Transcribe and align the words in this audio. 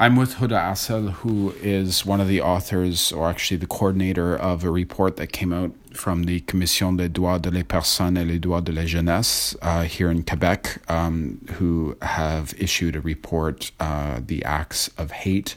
I'm 0.00 0.14
with 0.14 0.36
Hoda 0.36 0.70
Asal, 0.70 1.08
who 1.08 1.54
is 1.60 2.06
one 2.06 2.20
of 2.20 2.28
the 2.28 2.40
authors, 2.40 3.10
or 3.10 3.28
actually 3.28 3.56
the 3.56 3.66
coordinator 3.66 4.36
of 4.36 4.62
a 4.62 4.70
report 4.70 5.16
that 5.16 5.32
came 5.32 5.52
out 5.52 5.72
from 5.92 6.22
the 6.22 6.38
Commission 6.42 6.96
des 6.96 7.08
droits 7.08 7.42
de 7.42 7.50
la 7.50 7.64
personne 7.64 8.16
et 8.16 8.24
les 8.24 8.38
droits 8.38 8.60
de 8.60 8.70
la 8.70 8.84
jeunesse 8.84 9.56
uh, 9.60 9.82
here 9.82 10.08
in 10.08 10.22
Quebec, 10.22 10.80
um, 10.88 11.44
who 11.54 11.96
have 12.00 12.54
issued 12.58 12.94
a 12.94 13.00
report, 13.00 13.72
uh, 13.80 14.20
The 14.24 14.44
Acts 14.44 14.86
of 14.96 15.10
Hate, 15.10 15.56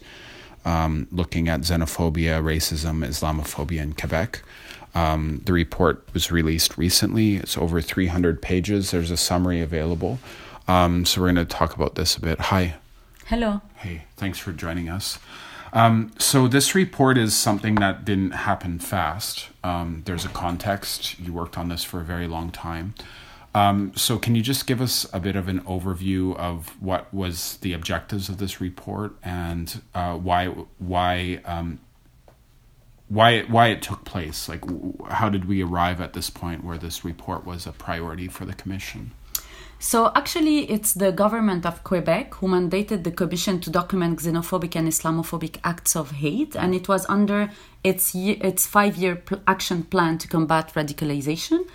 um, 0.66 1.08
looking 1.12 1.48
at 1.48 1.62
xenophobia, 1.62 2.42
racism, 2.42 3.06
Islamophobia 3.06 3.82
in 3.84 3.94
Quebec. 3.94 4.42
Um, 4.96 5.44
the 5.46 5.54
report 5.54 6.04
was 6.16 6.32
released 6.32 6.80
recently. 6.80 7.36
It's 7.36 7.60
over 7.60 7.80
300 7.80 8.42
pages. 8.42 8.90
There's 8.90 9.12
a 9.12 9.18
summary 9.18 9.62
available. 9.62 10.18
Um, 10.68 11.06
so 11.06 11.22
we're 11.22 11.32
going 11.32 11.46
to 11.46 11.46
talk 11.46 11.76
about 11.76 11.94
this 11.94 12.18
a 12.18 12.22
bit. 12.22 12.40
Hi. 12.40 12.81
Hello. 13.32 13.62
Hey, 13.78 14.04
thanks 14.18 14.40
for 14.40 14.52
joining 14.52 14.90
us. 14.90 15.18
Um, 15.72 16.12
so 16.20 16.50
this 16.50 16.76
report 16.76 17.18
is 17.18 17.34
something 17.34 17.76
that 17.76 18.04
didn't 18.04 18.32
happen 18.32 18.78
fast. 18.78 19.48
Um, 19.64 20.02
there's 20.04 20.26
a 20.26 20.28
context. 20.28 21.18
You 21.18 21.32
worked 21.32 21.58
on 21.58 21.70
this 21.70 21.82
for 21.82 22.02
a 22.02 22.04
very 22.04 22.28
long 22.28 22.52
time. 22.52 22.94
Um, 23.56 23.94
so 23.96 24.20
can 24.20 24.36
you 24.36 24.42
just 24.42 24.68
give 24.68 24.82
us 24.82 25.08
a 25.14 25.20
bit 25.22 25.38
of 25.38 25.48
an 25.48 25.62
overview 25.62 26.36
of 26.36 26.76
what 26.82 27.14
was 27.14 27.56
the 27.62 27.72
objectives 27.72 28.28
of 28.28 28.38
this 28.38 28.60
report 28.60 29.16
and 29.24 29.82
uh, 29.96 30.18
why 30.18 30.48
why 30.80 31.40
um, 31.46 31.80
why 33.08 33.44
why 33.44 33.68
it 33.68 33.82
took 33.82 34.04
place? 34.04 34.50
Like, 34.50 34.66
how 35.10 35.30
did 35.30 35.46
we 35.46 35.64
arrive 35.64 36.02
at 36.02 36.12
this 36.12 36.30
point 36.30 36.66
where 36.66 36.78
this 36.78 37.06
report 37.06 37.46
was 37.46 37.66
a 37.66 37.72
priority 37.72 38.28
for 38.28 38.44
the 38.44 38.54
commission? 38.54 39.12
So 39.84 40.12
actually, 40.14 40.70
it's 40.70 40.94
the 40.94 41.12
government 41.12 41.66
of 41.66 41.84
Quebec 41.84 42.36
who 42.36 42.48
mandated 42.48 43.04
the 43.04 43.10
commission 43.10 43.60
to 43.62 43.72
document 43.72 44.20
xenophobic 44.20 44.76
and 44.76 44.88
Islamophobic 44.88 45.58
acts 45.64 45.96
of 45.96 46.12
hate, 46.12 46.56
and 46.56 46.76
it 46.76 46.88
was 46.88 47.04
under 47.10 47.50
its 47.84 48.14
its 48.14 48.68
five 48.68 48.96
year 48.96 49.16
pl- 49.16 49.42
action 49.48 49.82
plan 49.82 50.20
to 50.20 50.28
combat 50.28 50.72
radicalization. 50.76 51.66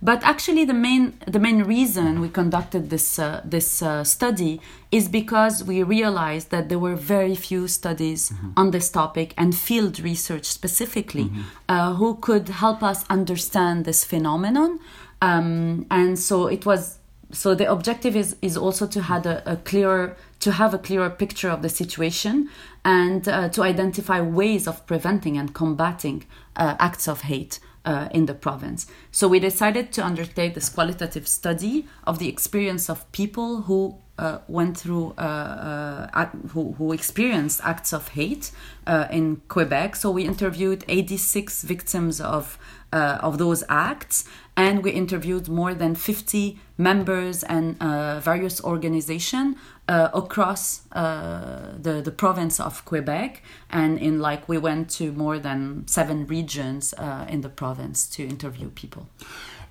But 0.00 0.22
actually, 0.22 0.64
the 0.64 0.74
main 0.74 1.18
the 1.26 1.40
main 1.40 1.64
reason 1.64 2.20
we 2.20 2.28
conducted 2.28 2.88
this 2.88 3.18
uh, 3.18 3.40
this 3.44 3.82
uh, 3.82 4.04
study 4.04 4.60
is 4.92 5.08
because 5.08 5.64
we 5.64 5.82
realized 5.82 6.50
that 6.50 6.68
there 6.68 6.78
were 6.78 6.94
very 6.94 7.34
few 7.34 7.66
studies 7.66 8.30
mm-hmm. 8.30 8.50
on 8.56 8.70
this 8.70 8.88
topic 8.90 9.34
and 9.36 9.56
field 9.56 9.98
research 9.98 10.44
specifically 10.44 11.24
mm-hmm. 11.24 11.42
uh, 11.68 11.94
who 11.94 12.14
could 12.14 12.48
help 12.48 12.84
us 12.84 13.04
understand 13.10 13.84
this 13.84 14.04
phenomenon. 14.04 14.78
Um, 15.20 15.86
and 15.90 16.16
so 16.16 16.46
it 16.46 16.64
was 16.64 16.98
so 17.36 17.54
the 17.54 17.70
objective 17.70 18.16
is 18.16 18.36
is 18.40 18.56
also 18.56 18.86
to 18.86 19.02
have 19.02 19.26
a, 19.26 19.42
a 19.44 19.56
clearer 19.56 20.16
to 20.40 20.52
have 20.52 20.72
a 20.72 20.78
clearer 20.78 21.10
picture 21.10 21.50
of 21.50 21.60
the 21.62 21.68
situation 21.68 22.48
and 22.84 23.28
uh, 23.28 23.48
to 23.50 23.62
identify 23.62 24.20
ways 24.20 24.66
of 24.66 24.86
preventing 24.86 25.36
and 25.36 25.54
combating 25.54 26.24
uh, 26.56 26.76
acts 26.78 27.06
of 27.06 27.22
hate 27.22 27.60
uh, 27.84 28.08
in 28.10 28.26
the 28.26 28.34
province. 28.34 28.86
So 29.10 29.28
we 29.28 29.38
decided 29.38 29.92
to 29.92 30.04
undertake 30.04 30.54
this 30.54 30.68
qualitative 30.68 31.28
study 31.28 31.86
of 32.04 32.18
the 32.18 32.28
experience 32.28 32.88
of 32.90 33.10
people 33.12 33.62
who 33.62 33.98
uh, 34.18 34.38
went 34.48 34.76
through, 34.78 35.12
uh, 35.18 36.08
uh 36.12 36.26
who, 36.52 36.72
who 36.78 36.92
experienced 36.92 37.60
acts 37.62 37.92
of 37.92 38.08
hate 38.08 38.50
uh, 38.86 39.06
in 39.10 39.42
Quebec. 39.48 39.94
So 39.96 40.10
we 40.10 40.24
interviewed 40.24 40.84
86 40.88 41.62
victims 41.62 42.20
of 42.20 42.58
uh, 42.96 43.18
of 43.28 43.36
those 43.38 43.62
acts, 43.68 44.24
and 44.56 44.82
we 44.82 44.90
interviewed 44.90 45.48
more 45.48 45.74
than 45.74 45.94
50 45.94 46.58
members 46.78 47.42
and 47.42 47.76
uh, 47.80 48.20
various 48.20 48.62
organizations 48.64 49.56
uh, 49.88 50.08
across 50.14 50.80
uh, 50.92 51.74
the, 51.78 52.00
the 52.00 52.10
province 52.10 52.58
of 52.58 52.84
Quebec. 52.86 53.42
And 53.68 53.98
in 53.98 54.20
like, 54.20 54.48
we 54.48 54.56
went 54.56 54.88
to 54.98 55.12
more 55.12 55.38
than 55.38 55.86
seven 55.86 56.26
regions 56.26 56.94
uh, 56.94 57.26
in 57.28 57.42
the 57.42 57.50
province 57.50 58.06
to 58.16 58.26
interview 58.26 58.70
people. 58.70 59.06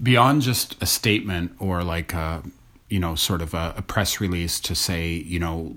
Beyond 0.01 0.43
just 0.43 0.75
a 0.81 0.85
statement 0.85 1.53
or 1.59 1.83
like 1.83 2.13
a, 2.13 2.43
you 2.89 2.99
know, 2.99 3.15
sort 3.15 3.41
of 3.41 3.53
a, 3.55 3.73
a 3.77 3.81
press 3.81 4.21
release 4.21 4.59
to 4.59 4.75
say, 4.75 5.07
you 5.07 5.39
know, 5.39 5.73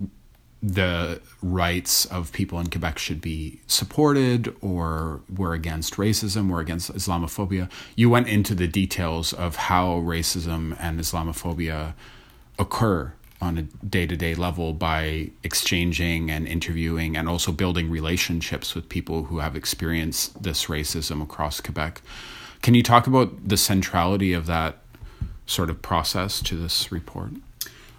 the 0.62 1.20
rights 1.40 2.04
of 2.06 2.32
people 2.32 2.58
in 2.58 2.68
Quebec 2.68 2.98
should 2.98 3.20
be 3.20 3.60
supported 3.66 4.54
or 4.60 5.20
we're 5.34 5.54
against 5.54 5.94
racism, 5.94 6.50
we're 6.50 6.60
against 6.60 6.92
Islamophobia. 6.92 7.70
You 7.94 8.10
went 8.10 8.28
into 8.28 8.54
the 8.54 8.66
details 8.66 9.32
of 9.32 9.54
how 9.56 10.00
racism 10.00 10.76
and 10.80 10.98
Islamophobia 10.98 11.94
occur 12.58 13.12
on 13.40 13.56
a 13.56 13.62
day 13.62 14.04
to 14.06 14.16
day 14.16 14.34
level 14.34 14.72
by 14.72 15.30
exchanging 15.44 16.28
and 16.30 16.48
interviewing 16.48 17.16
and 17.16 17.28
also 17.28 17.52
building 17.52 17.88
relationships 17.88 18.74
with 18.74 18.88
people 18.88 19.24
who 19.24 19.38
have 19.38 19.54
experienced 19.54 20.42
this 20.42 20.66
racism 20.66 21.22
across 21.22 21.60
Quebec. 21.60 22.02
Can 22.62 22.74
you 22.74 22.82
talk 22.82 23.06
about 23.06 23.48
the 23.48 23.56
centrality 23.56 24.32
of 24.32 24.46
that 24.46 24.78
sort 25.46 25.70
of 25.70 25.80
process 25.82 26.42
to 26.42 26.56
this 26.56 26.90
report? 26.90 27.30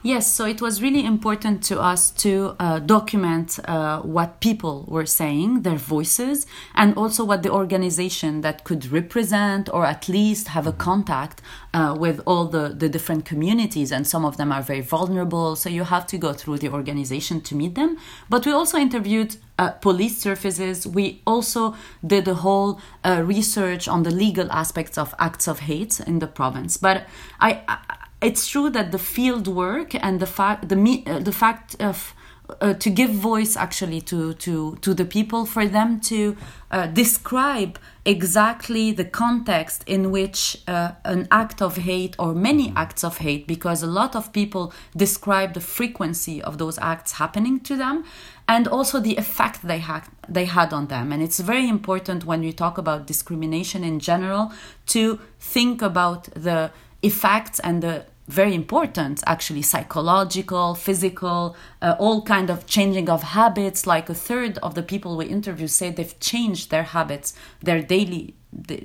Yes, 0.02 0.32
so 0.32 0.46
it 0.46 0.62
was 0.62 0.82
really 0.82 1.04
important 1.04 1.62
to 1.66 1.82
us 1.82 2.10
to 2.12 2.56
uh, 2.58 2.80
document 2.80 3.60
uh, 3.66 4.00
what 4.00 4.40
people 4.40 4.86
were 4.88 5.06
saying, 5.06 5.64
their 5.64 5.76
voices, 5.76 6.48
and 6.74 6.96
also 6.96 7.26
what 7.26 7.44
the 7.44 7.52
organization 7.52 8.40
that 8.40 8.64
could 8.64 8.90
represent 8.94 9.68
or 9.74 9.86
at 9.86 10.08
least 10.08 10.48
have 10.50 10.66
a 10.66 10.72
contact 10.72 11.42
uh, 11.74 11.98
with 12.00 12.22
all 12.26 12.46
the, 12.46 12.70
the 12.70 12.88
different 12.88 13.26
communities. 13.26 13.92
And 13.92 14.08
some 14.08 14.24
of 14.24 14.38
them 14.38 14.54
are 14.54 14.62
very 14.62 14.80
vulnerable, 14.80 15.58
so 15.58 15.68
you 15.68 15.84
have 15.84 16.08
to 16.08 16.18
go 16.18 16.32
through 16.32 16.60
the 16.60 16.70
organization 16.70 17.42
to 17.42 17.54
meet 17.54 17.76
them. 17.76 17.98
But 18.30 18.46
we 18.46 18.54
also 18.54 18.78
interviewed 18.78 19.36
uh, 19.58 19.72
police 19.72 20.18
services. 20.18 20.88
We 20.88 21.22
also 21.28 21.76
did 22.08 22.26
a 22.26 22.36
whole 22.36 22.80
uh, 23.04 23.22
research 23.26 23.90
on 23.90 24.04
the 24.04 24.12
legal 24.12 24.50
aspects 24.50 24.98
of 24.98 25.14
acts 25.20 25.46
of 25.46 25.60
hate 25.60 26.00
in 26.00 26.20
the 26.20 26.28
province. 26.28 26.78
But 26.78 27.06
I, 27.42 27.64
I 27.68 27.99
it's 28.22 28.48
true 28.48 28.70
that 28.70 28.92
the 28.92 29.00
field 29.00 29.48
work 29.48 29.96
and 29.96 30.20
the 30.20 30.28
fact 30.28 30.70
the 30.70 31.04
uh, 31.06 31.20
the 31.20 31.32
fact 31.32 31.76
of 31.82 32.14
uh, 32.62 32.74
to 32.74 32.90
give 32.90 33.12
voice 33.12 33.56
actually 33.56 34.02
to 34.02 34.34
to 34.34 34.76
to 34.82 34.94
the 34.94 35.06
people 35.06 35.46
for 35.46 35.68
them 35.68 36.00
to 36.00 36.36
uh, 36.72 36.88
describe 36.88 37.80
exactly 38.06 38.92
the 38.92 39.06
context 39.06 39.84
in 39.86 40.10
which 40.12 40.62
uh, 40.68 40.92
an 41.06 41.28
act 41.32 41.62
of 41.62 41.78
hate 41.78 42.16
or 42.18 42.34
many 42.34 42.74
acts 42.76 43.04
of 43.04 43.20
hate 43.20 43.46
because 43.48 43.84
a 43.84 43.88
lot 43.88 44.16
of 44.16 44.34
people 44.34 44.74
describe 44.96 45.54
the 45.54 45.62
frequency 45.62 46.42
of 46.42 46.58
those 46.58 46.80
acts 46.80 47.14
happening 47.14 47.60
to 47.60 47.76
them 47.76 48.04
and 48.48 48.68
also 48.68 49.00
the 49.00 49.16
effect 49.16 49.62
they 49.62 49.80
had 49.80 50.04
they 50.28 50.46
had 50.46 50.74
on 50.74 50.88
them. 50.88 51.12
And 51.12 51.22
it's 51.22 51.40
very 51.40 51.70
important 51.70 52.26
when 52.26 52.42
we 52.42 52.52
talk 52.52 52.78
about 52.78 53.06
discrimination 53.06 53.84
in 53.84 54.00
general 54.00 54.52
to 54.88 55.20
think 55.40 55.82
about 55.82 56.24
the 56.34 56.72
effects 57.02 57.60
and 57.60 57.82
the 57.84 58.06
very 58.30 58.54
important 58.54 59.24
actually 59.26 59.64
psychological 59.64 60.76
physical 60.76 61.56
uh, 61.82 61.96
all 61.98 62.22
kind 62.22 62.50
of 62.52 62.68
changing 62.68 63.10
of 63.10 63.24
habits. 63.24 63.88
Like 63.88 64.08
a 64.10 64.14
third 64.14 64.60
of 64.60 64.76
the 64.76 64.84
people 64.84 65.18
we 65.18 65.26
interview 65.26 65.68
say 65.68 65.90
they've 65.90 66.20
changed 66.20 66.70
their 66.70 66.84
habits 66.84 67.34
their 67.62 67.82
daily 67.82 68.36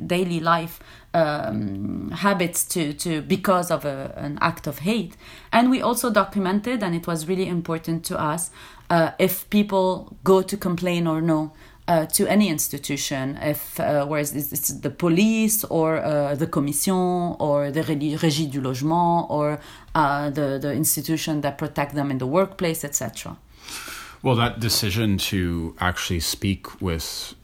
daily 0.07 0.41
life 0.41 0.81
um, 1.13 2.11
habits 2.11 2.65
to 2.65 2.95
to 2.95 3.21
because 3.23 3.71
of 3.71 3.85
a, 3.85 4.15
an 4.17 4.39
act 4.41 4.67
of 4.67 4.79
hate. 4.81 5.17
And 5.53 5.71
we 5.71 5.83
also 5.83 6.11
documented 6.11 6.83
and 6.83 6.95
it 6.95 7.07
was 7.07 7.29
really 7.29 7.47
important 7.47 8.05
to 8.07 8.19
us 8.19 8.51
uh, 8.89 9.11
if 9.19 9.49
people 9.51 10.17
go 10.25 10.41
to 10.43 10.57
complain 10.57 11.07
or 11.07 11.21
no 11.21 11.53
uh, 11.87 12.07
to 12.07 12.27
any 12.27 12.49
institution, 12.49 13.39
if 13.43 13.79
uh, 13.79 14.07
whereas 14.07 14.35
it's, 14.35 14.69
the 14.69 14.91
police 14.91 15.65
or 15.65 15.99
uh, 15.99 16.35
the 16.35 16.47
commission 16.47 17.37
or 17.39 17.71
the 17.71 17.83
régie 17.83 18.51
du 18.51 18.61
logement 18.61 19.27
or 19.29 19.61
uh, 19.95 20.31
the 20.31 20.59
the 20.59 20.73
institution 20.73 21.43
that 21.43 21.59
protect 21.59 21.95
them 21.95 22.11
in 22.11 22.19
the 22.19 22.27
workplace, 22.27 22.85
etc. 22.85 23.37
Well, 24.23 24.37
that 24.37 24.61
decision 24.61 25.19
to 25.19 25.75
actually 25.81 26.21
speak 26.21 26.81
with 26.81 27.35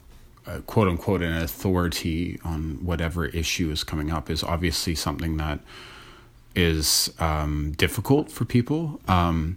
uh, 0.46 0.60
quote 0.60 0.88
unquote 0.88 1.22
an 1.22 1.36
authority 1.36 2.40
on 2.42 2.78
whatever 2.82 3.26
issue 3.26 3.70
is 3.70 3.84
coming 3.84 4.10
up 4.10 4.30
is 4.30 4.42
obviously 4.42 4.94
something 4.94 5.36
that 5.36 5.60
is 6.54 7.12
um, 7.18 7.72
difficult 7.76 8.30
for 8.30 8.44
people. 8.44 9.00
Um, 9.06 9.56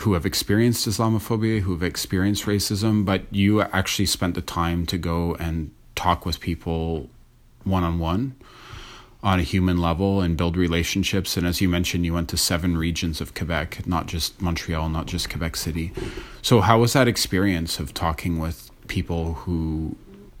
who 0.00 0.12
have 0.12 0.26
experienced 0.26 0.86
Islamophobia, 0.86 1.60
who 1.60 1.72
have 1.72 1.82
experienced 1.82 2.44
racism, 2.44 3.04
but 3.04 3.22
you 3.30 3.62
actually 3.62 4.06
spent 4.06 4.34
the 4.34 4.42
time 4.42 4.84
to 4.86 4.98
go 4.98 5.34
and 5.36 5.70
talk 5.94 6.26
with 6.26 6.40
people 6.40 7.08
one 7.64 7.82
on 7.82 7.98
one 7.98 8.36
on 9.22 9.40
a 9.40 9.42
human 9.42 9.78
level 9.78 10.20
and 10.20 10.36
build 10.36 10.56
relationships. 10.56 11.36
And 11.36 11.46
as 11.46 11.60
you 11.60 11.68
mentioned, 11.68 12.04
you 12.04 12.14
went 12.14 12.28
to 12.28 12.36
seven 12.36 12.76
regions 12.76 13.20
of 13.20 13.34
Quebec, 13.34 13.86
not 13.86 14.06
just 14.06 14.40
Montreal, 14.40 14.88
not 14.88 15.06
just 15.06 15.28
Quebec 15.30 15.56
City. 15.56 15.92
So, 16.42 16.60
how 16.60 16.78
was 16.78 16.92
that 16.92 17.08
experience 17.08 17.80
of 17.80 17.92
talking 17.92 18.38
with 18.38 18.70
people 18.86 19.34
who 19.34 19.96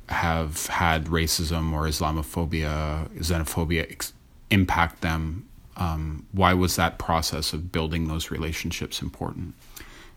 have 0.08 0.66
had 0.66 1.06
racism 1.06 1.72
or 1.72 1.82
Islamophobia, 1.82 3.08
xenophobia 3.18 3.90
ex- 3.90 4.12
impact 4.50 5.00
them 5.00 5.48
um, 5.76 6.26
why 6.32 6.54
was 6.54 6.76
that 6.76 6.98
process 6.98 7.52
of 7.52 7.72
building 7.72 8.08
those 8.08 8.30
relationships 8.30 9.02
important? 9.02 9.54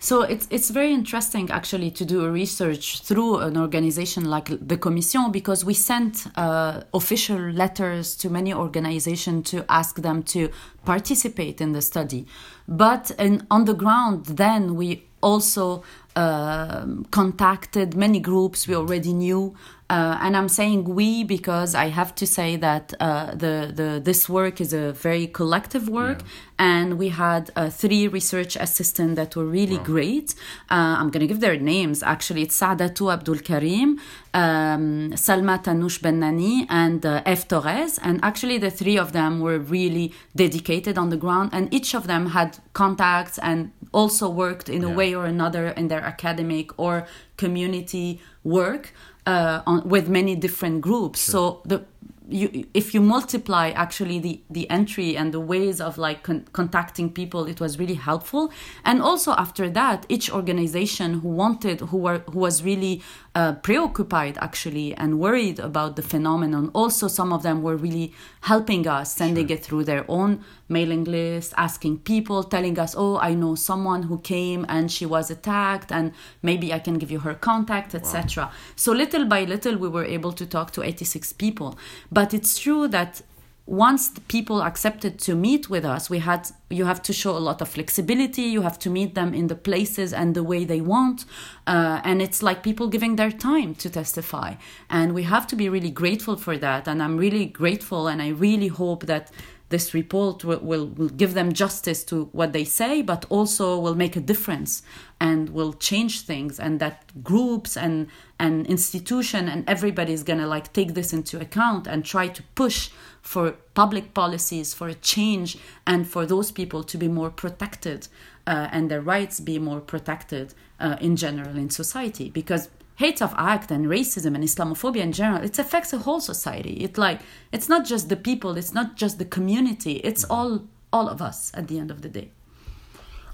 So 0.01 0.21
it's 0.21 0.47
it's 0.49 0.69
very 0.69 0.93
interesting 0.93 1.51
actually 1.51 1.91
to 1.91 2.05
do 2.05 2.23
a 2.23 2.31
research 2.31 3.01
through 3.01 3.39
an 3.39 3.57
organization 3.57 4.29
like 4.29 4.45
the 4.65 4.77
Commission 4.77 5.29
because 5.29 5.65
we 5.65 5.73
sent 5.73 6.25
uh, 6.37 6.83
official 6.93 7.37
letters 7.37 8.15
to 8.17 8.29
many 8.29 8.53
organizations 8.53 9.49
to 9.51 9.65
ask 9.67 9.97
them 9.97 10.23
to 10.23 10.49
participate 10.85 11.59
in 11.59 11.73
the 11.73 11.81
study. 11.81 12.25
But 12.65 13.11
in, 13.19 13.45
on 13.51 13.65
the 13.65 13.73
ground, 13.73 14.25
then 14.27 14.75
we 14.75 15.03
also 15.21 15.83
uh, 16.15 16.85
contacted 17.11 17.93
many 17.95 18.21
groups 18.21 18.69
we 18.69 18.75
already 18.75 19.11
knew 19.11 19.53
uh, 19.89 20.19
and 20.21 20.37
I'm 20.37 20.49
saying 20.49 20.83
we 20.83 21.23
because 21.23 21.73
I 21.73 21.87
have 21.87 22.13
to 22.15 22.27
say 22.27 22.55
that 22.57 22.93
uh, 22.99 23.31
the 23.33 23.71
the 23.73 23.99
this 24.03 24.29
work 24.29 24.61
is 24.61 24.71
a 24.71 24.91
very 24.93 25.25
collective 25.25 25.89
work, 25.89 26.19
yeah. 26.21 26.27
and 26.59 26.99
we 26.99 27.09
had 27.09 27.49
uh, 27.55 27.71
three 27.71 28.07
research 28.07 28.55
assistants 28.55 29.15
that 29.15 29.35
were 29.35 29.45
really 29.45 29.77
wow. 29.77 29.83
great. 29.83 30.35
Uh, 30.69 30.95
I'm 30.99 31.09
going 31.09 31.21
to 31.21 31.27
give 31.27 31.39
their 31.39 31.57
names. 31.57 32.03
Actually, 32.03 32.43
it's 32.43 32.59
Saadatu 32.59 33.11
Abdul 33.11 33.39
Karim, 33.39 33.99
um, 34.35 35.11
Salma 35.15 35.63
Tanush 35.63 35.99
Bennani, 36.01 36.67
and 36.69 37.03
uh, 37.03 37.23
F 37.25 37.47
Torres. 37.47 37.99
And 38.03 38.19
actually, 38.23 38.59
the 38.59 38.69
three 38.69 38.97
of 38.97 39.11
them 39.11 39.39
were 39.39 39.57
really 39.57 40.13
dedicated 40.35 40.99
on 40.99 41.09
the 41.09 41.17
ground, 41.17 41.49
and 41.51 41.73
each 41.73 41.95
of 41.95 42.05
them 42.05 42.27
had 42.27 42.59
contacts 42.73 43.39
and 43.39 43.71
also 43.91 44.29
worked 44.29 44.69
in 44.69 44.83
yeah. 44.83 44.89
a 44.89 44.93
way 44.93 45.15
or 45.15 45.25
another 45.25 45.69
in 45.69 45.87
their 45.87 46.01
academic 46.01 46.77
or 46.77 47.07
community 47.37 48.21
work 48.49 48.93
uh, 49.25 49.61
on, 49.65 49.87
with 49.87 50.09
many 50.09 50.35
different 50.35 50.81
groups. 50.81 51.23
Sure. 51.23 51.31
So 51.31 51.61
the 51.65 51.85
you, 52.29 52.65
if 52.73 52.93
you 52.93 53.01
multiply 53.01 53.69
actually 53.71 54.19
the, 54.19 54.41
the 54.49 54.69
entry 54.69 55.17
and 55.17 55.33
the 55.33 55.39
ways 55.39 55.81
of 55.81 55.97
like 55.97 56.23
con- 56.23 56.45
contacting 56.53 57.11
people 57.11 57.45
it 57.45 57.59
was 57.59 57.79
really 57.79 57.95
helpful 57.95 58.51
and 58.85 59.01
also 59.01 59.33
after 59.33 59.69
that 59.69 60.05
each 60.09 60.31
organization 60.31 61.19
who 61.21 61.29
wanted 61.29 61.81
who 61.81 61.97
were 61.97 62.19
who 62.31 62.39
was 62.39 62.63
really 62.63 63.01
uh, 63.35 63.53
preoccupied 63.53 64.37
actually 64.41 64.93
and 64.95 65.19
worried 65.19 65.59
about 65.59 65.95
the 65.95 66.01
phenomenon 66.01 66.69
also 66.73 67.07
some 67.07 67.33
of 67.33 67.43
them 67.43 67.61
were 67.61 67.75
really 67.75 68.13
helping 68.41 68.87
us 68.87 69.13
sending 69.13 69.47
sure. 69.47 69.57
it 69.57 69.63
through 69.63 69.83
their 69.83 70.05
own 70.07 70.43
mailing 70.69 71.03
list, 71.03 71.53
asking 71.57 71.97
people, 71.99 72.43
telling 72.43 72.77
us, 72.79 72.95
oh, 72.95 73.17
I 73.17 73.33
know 73.33 73.55
someone 73.55 74.03
who 74.03 74.19
came 74.19 74.65
and 74.69 74.91
she 74.91 75.05
was 75.05 75.31
attacked, 75.31 75.91
and 75.91 76.13
maybe 76.43 76.71
I 76.71 76.79
can 76.79 76.97
give 76.99 77.11
you 77.11 77.19
her 77.19 77.33
contact, 77.33 77.95
etc. 77.95 78.45
Wow. 78.45 78.51
So 78.75 78.91
little 78.91 79.25
by 79.25 79.43
little, 79.43 79.75
we 79.77 79.89
were 79.89 80.05
able 80.05 80.31
to 80.33 80.45
talk 80.45 80.71
to 80.73 80.83
86 80.83 81.33
people. 81.33 81.77
But 82.11 82.18
it's 82.33 82.57
true 82.57 82.87
that 82.87 83.21
once 83.65 84.09
people 84.27 84.63
accepted 84.63 85.19
to 85.19 85.35
meet 85.35 85.69
with 85.69 85.85
us 85.85 86.09
we 86.09 86.19
had 86.19 86.49
you 86.69 86.85
have 86.85 87.01
to 87.01 87.13
show 87.13 87.35
a 87.35 87.39
lot 87.39 87.61
of 87.61 87.67
flexibility. 87.67 88.43
You 88.43 88.61
have 88.61 88.77
to 88.79 88.89
meet 88.89 89.15
them 89.15 89.33
in 89.33 89.47
the 89.47 89.55
places 89.55 90.13
and 90.13 90.35
the 90.35 90.43
way 90.43 90.65
they 90.65 90.81
want. 90.81 91.25
Uh, 91.65 91.99
and 92.03 92.21
it's 92.21 92.43
like 92.43 92.61
people 92.61 92.87
giving 92.87 93.15
their 93.15 93.31
time 93.31 93.73
to 93.75 93.89
testify. 93.89 94.55
And 94.89 95.13
we 95.13 95.23
have 95.23 95.47
to 95.47 95.55
be 95.55 95.67
really 95.69 95.89
grateful 95.89 96.35
for 96.35 96.57
that. 96.57 96.87
And 96.87 97.01
i'm 97.01 97.17
really 97.17 97.45
grateful 97.45 98.07
and 98.07 98.21
i 98.21 98.29
really 98.29 98.67
hope 98.67 99.05
that 99.07 99.31
this 99.69 99.93
report 99.93 100.43
will, 100.43 100.59
will, 100.59 100.87
will, 100.87 101.09
give 101.09 101.33
them 101.33 101.53
justice 101.53 102.03
to 102.05 102.25
what 102.31 102.53
they 102.53 102.63
say, 102.63 103.01
but 103.01 103.25
also 103.29 103.79
will 103.79 103.95
make 103.95 104.15
a 104.15 104.19
difference 104.19 104.81
and 105.21 105.49
will 105.49 105.73
change 105.73 106.21
things, 106.21 106.59
and 106.59 106.79
that 106.79 107.23
groups 107.23 107.77
and 107.77 108.07
and 108.41 108.65
institution 108.67 109.49
and 109.49 109.69
everybody 109.69 110.13
is 110.13 110.23
gonna 110.23 110.47
like 110.47 110.71
take 110.71 110.93
this 110.93 111.11
into 111.11 111.39
account 111.41 111.87
and 111.87 112.05
try 112.05 112.27
to 112.27 112.41
push 112.55 112.89
for 113.21 113.51
public 113.73 114.13
policies 114.13 114.73
for 114.73 114.87
a 114.87 114.93
change 114.93 115.57
and 115.85 116.07
for 116.07 116.25
those 116.25 116.49
people 116.51 116.81
to 116.83 116.97
be 116.97 117.09
more 117.09 117.29
protected 117.29 118.07
uh, 118.47 118.67
and 118.71 118.89
their 118.89 119.01
rights 119.01 119.39
be 119.39 119.59
more 119.59 119.81
protected 119.81 120.53
uh, 120.79 120.95
in 120.99 121.15
general 121.15 121.57
in 121.57 121.69
society. 121.69 122.29
Because 122.29 122.69
hate 122.99 123.21
of 123.21 123.33
act 123.37 123.71
and 123.71 123.85
racism 123.85 124.35
and 124.35 124.43
islamophobia 124.43 125.01
in 125.01 125.13
general 125.13 125.41
it 125.41 125.57
affects 125.57 125.91
the 125.91 125.99
whole 125.99 126.19
society. 126.19 126.73
It 126.85 126.97
like 126.97 127.21
it's 127.51 127.69
not 127.73 127.85
just 127.85 128.09
the 128.09 128.17
people 128.29 128.57
it's 128.57 128.73
not 128.73 128.97
just 129.01 129.17
the 129.19 129.29
community 129.37 129.95
it's 130.09 130.23
mm-hmm. 130.23 130.33
all 130.33 130.51
all 130.91 131.07
of 131.07 131.21
us 131.21 131.51
at 131.53 131.67
the 131.69 131.79
end 131.79 131.91
of 131.91 132.01
the 132.01 132.09
day. 132.09 132.29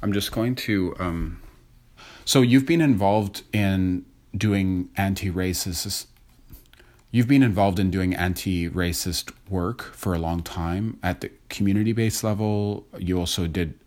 I'm 0.01 0.13
just 0.13 0.31
going 0.31 0.55
to 0.67 0.95
um 0.99 1.41
so 2.25 2.37
you've 2.41 2.67
been 2.73 2.81
involved 2.81 3.37
in 3.53 4.05
doing 4.47 4.89
anti-racist 4.97 6.05
you've 7.09 7.27
been 7.35 7.43
involved 7.51 7.79
in 7.79 7.89
doing 7.89 8.13
anti-racist 8.13 9.31
work 9.49 9.81
for 10.01 10.13
a 10.13 10.19
long 10.19 10.43
time 10.43 10.99
at 11.01 11.21
the 11.21 11.31
community-based 11.49 12.23
level. 12.23 12.85
You 12.99 13.17
also 13.17 13.47
did 13.47 13.79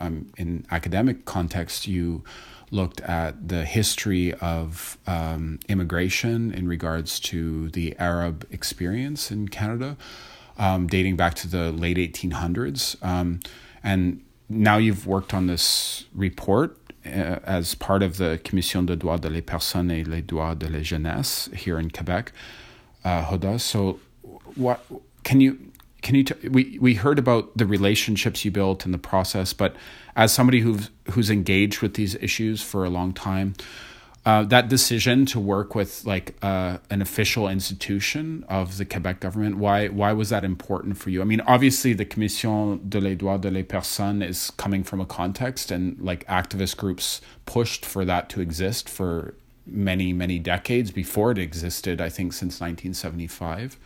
um, 0.00 0.30
in 0.36 0.66
academic 0.70 1.24
context 1.24 1.86
you 1.86 2.22
looked 2.72 3.00
at 3.02 3.48
the 3.48 3.64
history 3.64 4.34
of 4.34 4.98
um, 5.06 5.60
immigration 5.68 6.52
in 6.52 6.66
regards 6.66 7.20
to 7.20 7.68
the 7.70 7.94
Arab 7.98 8.46
experience 8.50 9.30
in 9.30 9.46
Canada, 9.48 9.96
um, 10.58 10.86
dating 10.86 11.16
back 11.16 11.34
to 11.34 11.46
the 11.46 11.70
late 11.70 11.98
1800s. 11.98 12.96
Um, 13.04 13.40
and 13.84 14.24
now 14.48 14.78
you've 14.78 15.06
worked 15.06 15.34
on 15.34 15.46
this 15.46 16.06
report 16.14 16.76
uh, 17.04 17.38
as 17.44 17.74
part 17.74 18.02
of 18.02 18.16
the 18.16 18.40
Commission 18.42 18.86
de 18.86 18.96
droits 18.96 19.20
de 19.20 19.28
les 19.28 19.42
personnes 19.42 19.90
et 19.90 20.04
les 20.04 20.22
droits 20.22 20.54
de 20.58 20.68
la 20.68 20.82
jeunesse 20.82 21.50
here 21.54 21.78
in 21.78 21.90
Quebec, 21.90 22.32
uh, 23.04 23.22
HODA. 23.22 23.58
So, 23.58 24.00
what 24.54 24.84
can 25.24 25.40
you 25.40 25.72
can 26.02 26.14
you 26.14 26.24
t- 26.24 26.48
we 26.48 26.78
we 26.80 26.94
heard 26.94 27.18
about 27.18 27.56
the 27.56 27.64
relationships 27.64 28.44
you 28.44 28.50
built 28.50 28.84
in 28.84 28.92
the 28.92 28.98
process 28.98 29.52
but 29.52 29.74
as 30.16 30.32
somebody 30.32 30.60
who's 30.60 30.90
who's 31.10 31.30
engaged 31.30 31.80
with 31.80 31.94
these 31.94 32.14
issues 32.16 32.62
for 32.62 32.84
a 32.84 32.90
long 32.90 33.12
time 33.12 33.54
uh, 34.24 34.44
that 34.44 34.68
decision 34.68 35.26
to 35.26 35.40
work 35.40 35.74
with 35.74 36.04
like 36.04 36.36
uh, 36.42 36.78
an 36.90 37.02
official 37.02 37.48
institution 37.48 38.44
of 38.48 38.78
the 38.78 38.84
Quebec 38.84 39.18
government 39.18 39.56
why 39.56 39.88
why 39.88 40.12
was 40.12 40.28
that 40.28 40.44
important 40.44 40.96
for 40.96 41.10
you? 41.10 41.20
I 41.20 41.24
mean 41.24 41.40
obviously 41.40 41.92
the 41.92 42.04
Commission 42.04 42.80
de 42.88 43.00
les 43.00 43.16
droits 43.16 43.40
de 43.40 43.50
les 43.50 43.64
personnes 43.64 44.22
is 44.22 44.52
coming 44.52 44.84
from 44.84 45.00
a 45.00 45.06
context 45.06 45.72
and 45.72 46.00
like 46.00 46.24
activist 46.28 46.76
groups 46.76 47.20
pushed 47.46 47.84
for 47.84 48.04
that 48.04 48.28
to 48.30 48.40
exist 48.40 48.88
for 48.88 49.34
many 49.66 50.12
many 50.12 50.38
decades 50.38 50.92
before 50.92 51.32
it 51.32 51.38
existed 51.38 52.00
I 52.00 52.08
think 52.08 52.32
since 52.32 52.60
1975 52.60 53.76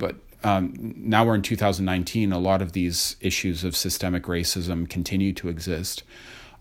but 0.00 0.16
um, 0.42 0.72
now 0.96 1.24
we're 1.24 1.36
in 1.36 1.42
2019, 1.42 2.32
a 2.32 2.38
lot 2.38 2.62
of 2.62 2.72
these 2.72 3.14
issues 3.20 3.62
of 3.62 3.76
systemic 3.76 4.24
racism 4.24 4.88
continue 4.88 5.32
to 5.34 5.48
exist. 5.48 6.02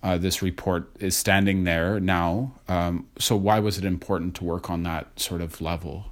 Uh, 0.03 0.18
this 0.18 0.41
report 0.41 0.91
is 1.00 1.18
standing 1.18 1.63
there 1.63 2.00
now. 2.00 2.53
Um, 2.68 3.07
so, 3.18 3.36
why 3.36 3.59
was 3.59 3.77
it 3.77 3.86
important 3.86 4.36
to 4.36 4.44
work 4.44 4.69
on 4.69 4.83
that 4.83 5.19
sort 5.19 5.41
of 5.41 5.60
level? 5.60 6.12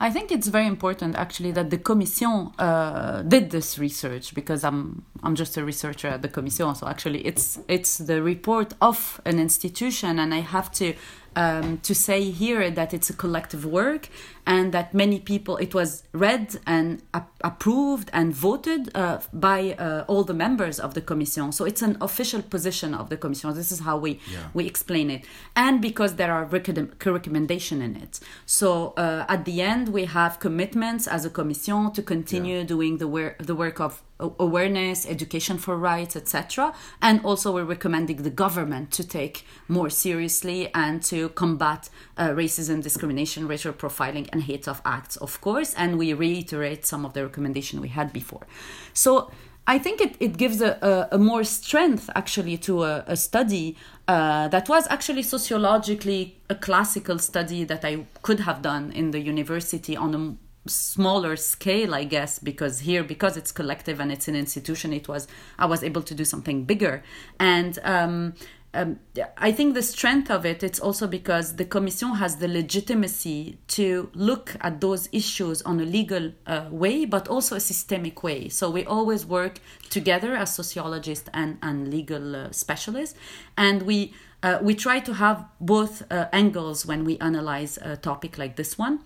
I 0.00 0.10
think 0.10 0.30
it's 0.32 0.48
very 0.48 0.66
important 0.66 1.16
actually 1.16 1.52
that 1.52 1.70
the 1.70 1.78
Commission 1.78 2.50
uh, 2.58 3.22
did 3.22 3.50
this 3.50 3.78
research 3.78 4.34
because 4.34 4.62
I'm 4.64 5.04
I'm 5.22 5.34
just 5.34 5.56
a 5.56 5.64
researcher 5.64 6.08
at 6.08 6.20
the 6.20 6.28
Commission. 6.28 6.74
So 6.74 6.86
actually, 6.86 7.20
it's 7.24 7.58
it's 7.68 7.98
the 7.98 8.22
report 8.22 8.74
of 8.82 9.20
an 9.24 9.38
institution, 9.38 10.18
and 10.18 10.34
I 10.34 10.40
have 10.40 10.70
to 10.72 10.94
um, 11.36 11.78
to 11.78 11.94
say 11.94 12.30
here 12.30 12.70
that 12.70 12.94
it's 12.94 13.10
a 13.10 13.14
collective 13.14 13.64
work 13.64 14.08
and 14.46 14.72
that 14.72 14.92
many 14.92 15.18
people 15.18 15.56
it 15.56 15.74
was 15.74 16.04
read 16.12 16.56
and 16.66 17.02
approved 17.42 18.10
and 18.12 18.34
voted 18.34 18.90
uh, 18.94 19.18
by 19.32 19.72
uh, 19.72 20.04
all 20.06 20.22
the 20.24 20.34
members 20.34 20.78
of 20.78 20.94
the 20.94 21.00
commission 21.00 21.50
so 21.52 21.64
it's 21.64 21.82
an 21.82 21.96
official 22.00 22.42
position 22.42 22.94
of 22.94 23.08
the 23.08 23.16
commission 23.16 23.54
this 23.54 23.72
is 23.72 23.80
how 23.80 23.96
we 23.96 24.20
yeah. 24.30 24.48
we 24.52 24.66
explain 24.66 25.10
it 25.10 25.24
and 25.56 25.80
because 25.80 26.16
there 26.16 26.32
are 26.32 26.44
recommendation 26.44 27.80
in 27.80 27.96
it 27.96 28.20
so 28.46 28.92
uh, 28.96 29.24
at 29.28 29.44
the 29.44 29.62
end 29.62 29.88
we 29.88 30.04
have 30.04 30.38
commitments 30.40 31.06
as 31.06 31.24
a 31.24 31.30
commission 31.30 31.90
to 31.92 32.02
continue 32.02 32.58
yeah. 32.58 32.64
doing 32.64 32.98
the 32.98 33.08
work 33.08 33.38
the 33.38 33.54
work 33.54 33.80
of 33.80 34.02
awareness, 34.20 35.06
education 35.06 35.58
for 35.58 35.76
rights, 35.76 36.16
etc. 36.16 36.74
And 37.02 37.24
also, 37.24 37.52
we're 37.52 37.64
recommending 37.64 38.18
the 38.18 38.30
government 38.30 38.90
to 38.92 39.06
take 39.06 39.44
more 39.68 39.90
seriously 39.90 40.70
and 40.74 41.02
to 41.04 41.30
combat 41.30 41.88
uh, 42.16 42.28
racism, 42.28 42.82
discrimination, 42.82 43.48
racial 43.48 43.72
profiling, 43.72 44.28
and 44.32 44.42
hate 44.44 44.68
of 44.68 44.80
acts, 44.84 45.16
of 45.16 45.40
course. 45.40 45.74
And 45.74 45.98
we 45.98 46.12
reiterate 46.12 46.86
some 46.86 47.04
of 47.04 47.12
the 47.12 47.24
recommendation 47.24 47.80
we 47.80 47.88
had 47.88 48.12
before. 48.12 48.46
So. 48.92 49.30
I 49.66 49.78
think 49.78 50.02
it, 50.02 50.16
it 50.20 50.36
gives 50.36 50.60
a, 50.60 50.76
a, 50.82 51.16
a 51.16 51.18
more 51.18 51.42
strength 51.42 52.10
actually 52.14 52.58
to 52.58 52.82
a, 52.82 53.02
a 53.06 53.16
study 53.16 53.78
uh, 54.06 54.46
that 54.48 54.68
was 54.68 54.86
actually 54.90 55.22
sociologically 55.22 56.36
a 56.50 56.54
classical 56.54 57.18
study 57.18 57.64
that 57.64 57.82
I 57.82 58.04
could 58.20 58.40
have 58.40 58.60
done 58.60 58.92
in 58.92 59.12
the 59.12 59.20
university 59.20 59.96
on 59.96 60.14
a 60.14 60.43
smaller 60.66 61.36
scale 61.36 61.94
i 61.94 62.04
guess 62.04 62.38
because 62.38 62.80
here 62.80 63.04
because 63.04 63.36
it's 63.36 63.52
collective 63.52 64.00
and 64.00 64.10
it's 64.10 64.28
an 64.28 64.36
institution 64.36 64.92
it 64.92 65.08
was 65.08 65.28
i 65.58 65.66
was 65.66 65.82
able 65.82 66.02
to 66.02 66.14
do 66.14 66.24
something 66.24 66.64
bigger. 66.64 67.02
And 67.38 67.78
um, 67.84 68.34
um, 68.72 68.98
I 69.38 69.52
think 69.52 69.74
the 69.74 69.82
strength 69.82 70.30
of 70.30 70.44
it 70.44 70.64
it's 70.64 70.80
also 70.80 71.06
because 71.06 71.56
the 71.56 71.64
commission 71.64 72.10
has 72.16 72.36
the 72.36 72.48
legitimacy 72.48 73.58
to 73.68 74.10
look 74.14 74.56
at 74.60 74.80
those 74.80 75.08
issues 75.12 75.62
on 75.62 75.78
a 75.80 75.84
legal 75.84 76.32
uh, 76.46 76.66
way 76.70 77.04
but 77.04 77.28
also 77.28 77.54
a 77.54 77.60
systemic 77.60 78.22
way. 78.22 78.48
So 78.48 78.70
we 78.70 78.84
always 78.84 79.24
work 79.24 79.60
together 79.90 80.34
as 80.34 80.54
sociologists 80.54 81.30
and, 81.32 81.58
and 81.62 81.88
legal 81.88 82.34
uh, 82.34 82.50
specialists. 82.50 83.16
And 83.56 83.82
we 83.82 84.12
uh, 84.42 84.58
we 84.60 84.74
try 84.74 85.00
to 85.00 85.14
have 85.14 85.46
both 85.60 86.02
uh, 86.10 86.28
angles 86.32 86.84
when 86.84 87.04
we 87.04 87.16
analyze 87.18 87.78
a 87.80 87.96
topic 87.96 88.36
like 88.36 88.56
this 88.56 88.76
one 88.76 88.98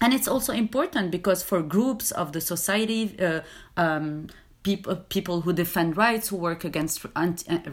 and 0.00 0.14
it's 0.14 0.28
also 0.28 0.52
important 0.52 1.10
because 1.10 1.42
for 1.42 1.62
groups 1.62 2.10
of 2.10 2.32
the 2.32 2.40
society 2.40 3.16
uh, 3.20 3.40
um, 3.76 4.28
people 4.62 4.96
people 5.08 5.42
who 5.42 5.52
defend 5.52 5.96
rights 5.96 6.28
who 6.28 6.36
work 6.36 6.64
against 6.64 7.04
uh, 7.04 7.08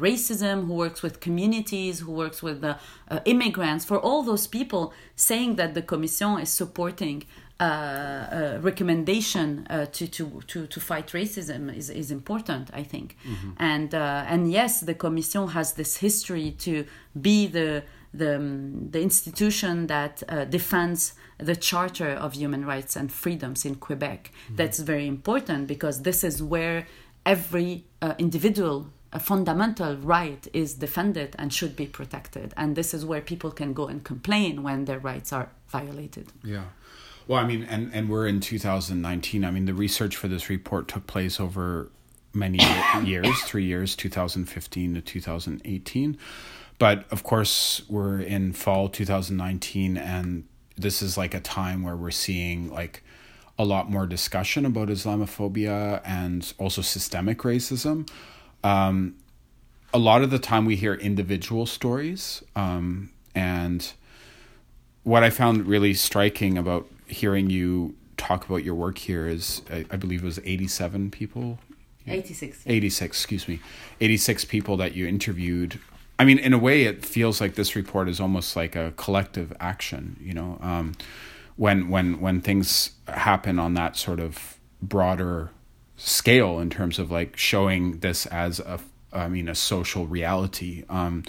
racism 0.09 0.67
who 0.67 0.73
works 0.73 1.01
with 1.01 1.19
communities 1.19 1.99
who 1.99 2.11
works 2.11 2.41
with 2.43 2.61
the 2.61 2.77
uh, 3.09 3.19
immigrants 3.25 3.83
for 3.85 3.97
all 3.99 4.21
those 4.23 4.47
people 4.47 4.93
saying 5.15 5.55
that 5.55 5.73
the 5.73 5.81
commission 5.81 6.39
is 6.39 6.49
supporting 6.49 7.23
uh, 7.57 7.63
uh, 7.63 8.59
recommendation 8.61 9.65
uh, 9.69 9.85
to, 9.85 10.09
to, 10.09 10.41
to, 10.45 10.67
to 10.67 10.79
fight 10.81 11.07
racism 11.13 11.73
is, 11.73 11.89
is 11.89 12.11
important, 12.11 12.69
I 12.73 12.83
think. 12.83 13.15
Mm-hmm. 13.25 13.51
And, 13.59 13.95
uh, 13.95 14.25
and 14.27 14.51
yes, 14.51 14.81
the 14.81 14.93
Commission 14.93 15.47
has 15.47 15.71
this 15.71 15.95
history 15.95 16.51
to 16.59 16.85
be 17.21 17.47
the, 17.47 17.83
the, 18.17 18.35
um, 18.35 18.89
the 18.91 19.01
institution 19.01 19.87
that 19.87 20.23
uh, 20.29 20.45
defends 20.45 21.13
the 21.37 21.55
Charter 21.55 22.09
of 22.09 22.33
Human 22.33 22.65
Rights 22.65 22.95
and 22.95 23.11
Freedoms 23.11 23.65
in 23.65 23.75
Quebec. 23.75 24.31
Mm-hmm. 24.45 24.55
That's 24.55 24.79
very 24.79 25.07
important 25.07 25.67
because 25.67 26.03
this 26.03 26.23
is 26.23 26.41
where 26.41 26.87
every 27.25 27.85
uh, 28.01 28.13
individual 28.17 28.87
a 29.13 29.19
fundamental 29.19 29.95
right 29.95 30.45
is 30.51 30.73
defended 30.73 31.37
and 31.39 31.53
should 31.53 31.73
be 31.73 31.85
protected 31.85 32.53
and 32.57 32.75
this 32.75 32.93
is 32.93 33.05
where 33.05 33.21
people 33.21 33.49
can 33.49 33.71
go 33.71 33.87
and 33.87 34.03
complain 34.03 34.61
when 34.61 34.83
their 34.85 34.99
rights 34.99 35.31
are 35.31 35.47
violated 35.69 36.27
yeah 36.43 36.65
well, 37.27 37.43
I 37.43 37.47
mean, 37.47 37.63
and, 37.63 37.91
and 37.93 38.09
we're 38.09 38.27
in 38.27 38.39
2019. 38.39 39.43
I 39.43 39.51
mean, 39.51 39.65
the 39.65 39.73
research 39.73 40.15
for 40.15 40.27
this 40.27 40.49
report 40.49 40.87
took 40.87 41.07
place 41.07 41.39
over 41.39 41.89
many 42.35 42.59
years, 43.03 43.41
three 43.43 43.65
years, 43.65 43.95
2015 43.95 44.95
to 44.95 45.01
2018. 45.01 46.17
But 46.77 47.05
of 47.11 47.23
course, 47.23 47.83
we're 47.87 48.19
in 48.19 48.53
fall 48.53 48.89
2019, 48.89 49.97
and 49.97 50.45
this 50.75 51.01
is 51.01 51.17
like 51.17 51.33
a 51.33 51.39
time 51.39 51.83
where 51.83 51.95
we're 51.95 52.11
seeing 52.11 52.69
like 52.69 53.01
a 53.57 53.63
lot 53.63 53.89
more 53.89 54.05
discussion 54.05 54.65
about 54.65 54.89
Islamophobia 54.89 56.01
and 56.03 56.53
also 56.57 56.81
systemic 56.81 57.39
racism. 57.39 58.09
Um, 58.63 59.15
a 59.93 59.99
lot 59.99 60.21
of 60.21 60.31
the 60.31 60.39
time, 60.39 60.65
we 60.65 60.75
hear 60.75 60.93
individual 60.95 61.65
stories, 61.65 62.43
um, 62.55 63.11
and 63.33 63.93
what 65.03 65.23
I 65.23 65.29
found 65.29 65.67
really 65.67 65.93
striking 65.93 66.57
about 66.57 66.87
hearing 67.07 67.49
you 67.49 67.95
talk 68.17 68.45
about 68.45 68.63
your 68.63 68.75
work 68.75 68.97
here 68.97 69.27
is, 69.27 69.61
I, 69.71 69.85
I 69.91 69.95
believe 69.95 70.23
it 70.23 70.25
was 70.25 70.39
87 70.43 71.11
people. 71.11 71.59
86. 72.07 72.63
86, 72.65 73.17
excuse 73.17 73.47
me. 73.47 73.59
86 73.99 74.45
people 74.45 74.77
that 74.77 74.95
you 74.95 75.07
interviewed. 75.07 75.79
I 76.17 76.25
mean, 76.25 76.37
in 76.37 76.53
a 76.53 76.57
way, 76.57 76.83
it 76.83 77.05
feels 77.05 77.41
like 77.41 77.55
this 77.55 77.75
report 77.75 78.07
is 78.07 78.19
almost 78.19 78.55
like 78.55 78.75
a 78.75 78.93
collective 78.95 79.53
action, 79.59 80.17
you 80.21 80.33
know, 80.33 80.57
um, 80.61 80.93
when, 81.55 81.89
when, 81.89 82.21
when 82.21 82.41
things 82.41 82.91
happen 83.07 83.59
on 83.59 83.73
that 83.73 83.97
sort 83.97 84.19
of 84.19 84.57
broader 84.81 85.51
scale 85.97 86.59
in 86.59 86.69
terms 86.69 86.99
of 86.99 87.11
like 87.11 87.37
showing 87.37 87.99
this 87.99 88.25
as 88.27 88.59
a, 88.59 88.79
I 89.11 89.27
mean, 89.27 89.49
a 89.49 89.55
social 89.55 90.05
reality. 90.05 90.83
Um, 90.89 91.23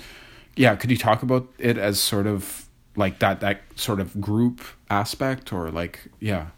yeah, 0.56 0.74
could 0.76 0.90
you 0.90 0.96
talk 0.96 1.22
about 1.22 1.48
it 1.58 1.78
as 1.78 2.00
sort 2.00 2.26
of 2.26 2.66
like 2.96 3.18
that 3.18 3.40
that 3.40 3.60
sort 3.76 4.00
of 4.00 4.20
group 4.20 4.60
aspect 4.90 5.52
or 5.52 5.70
like 5.70 6.08
yeah 6.18 6.48